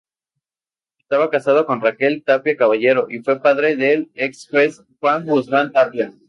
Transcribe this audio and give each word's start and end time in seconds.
Estaba 0.99 1.29
casado 1.29 1.67
con 1.67 1.79
Raquel 1.79 2.23
Tapia 2.23 2.57
Caballero 2.57 3.05
y 3.07 3.19
fue 3.19 3.39
padre 3.39 3.75
del 3.75 4.09
exjuez 4.15 4.81
Juan 4.99 5.27
Guzmán 5.27 5.71
Tapia. 5.71 6.11